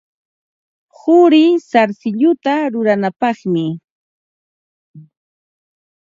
[0.99, 3.65] Quri sarsilluta ruranapaqmi.